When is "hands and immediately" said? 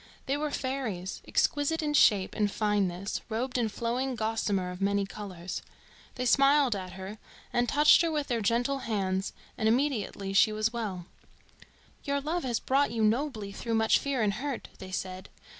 8.79-10.33